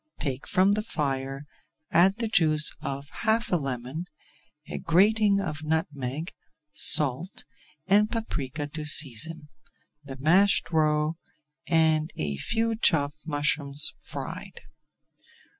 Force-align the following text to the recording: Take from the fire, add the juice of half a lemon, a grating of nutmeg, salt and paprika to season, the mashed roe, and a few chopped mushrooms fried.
Take 0.19 0.47
from 0.47 0.71
the 0.71 0.81
fire, 0.81 1.45
add 1.91 2.15
the 2.17 2.27
juice 2.27 2.71
of 2.81 3.07
half 3.21 3.51
a 3.51 3.55
lemon, 3.55 4.05
a 4.67 4.79
grating 4.79 5.39
of 5.39 5.63
nutmeg, 5.63 6.33
salt 6.73 7.45
and 7.85 8.09
paprika 8.09 8.65
to 8.65 8.83
season, 8.83 9.49
the 10.03 10.17
mashed 10.17 10.71
roe, 10.71 11.19
and 11.67 12.09
a 12.15 12.37
few 12.37 12.75
chopped 12.75 13.27
mushrooms 13.27 13.93
fried. 14.07 14.61